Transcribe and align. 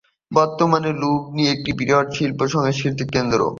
বর্তমানে 0.31 0.89
লুবনি 0.93 1.43
একটি 1.53 1.71
বৃহৎ 1.79 2.07
শিল্প 2.13 2.39
ও 2.43 2.47
সাংস্কৃতিক 2.53 3.07
কেন্দ্র। 3.15 3.39